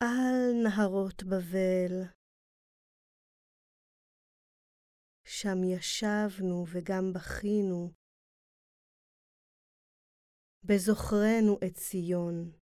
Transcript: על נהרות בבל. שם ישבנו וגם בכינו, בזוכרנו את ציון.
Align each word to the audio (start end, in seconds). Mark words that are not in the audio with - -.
על 0.00 0.62
נהרות 0.64 1.22
בבל. 1.22 1.94
שם 5.24 5.64
ישבנו 5.64 6.64
וגם 6.72 7.12
בכינו, 7.14 7.92
בזוכרנו 10.64 11.58
את 11.66 11.74
ציון. 11.74 12.65